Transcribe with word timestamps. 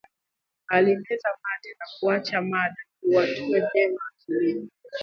Alimeza 0.71 1.29
mate 1.43 1.69
na 1.79 1.85
kuacha 1.99 2.41
mada 2.41 2.81
iwatue 3.03 3.69
vyema 3.73 4.01
akilini 4.15 4.69